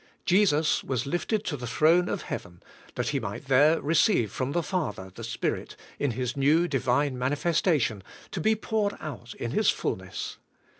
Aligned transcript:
Jesus 0.25 0.83
was 0.83 1.05
lifted 1.05 1.45
to 1.45 1.55
the 1.55 1.67
throne 1.67 2.09
of 2.09 2.23
heaven, 2.23 2.63
that 2.95 3.09
He 3.09 3.19
might 3.19 3.45
there 3.45 3.79
receive 3.79 4.31
from 4.31 4.51
the 4.51 4.63
Father 4.63 5.11
the 5.13 5.23
Spirit 5.23 5.75
in 5.99 6.09
His 6.13 6.35
new, 6.35 6.67
divine 6.67 7.15
manifestation, 7.19 8.01
to 8.31 8.41
be 8.41 8.55
poured 8.55 8.97
out 8.99 9.35
in 9.35 9.51
His 9.51 9.69
full 9.69 9.97
ness. 9.97 10.39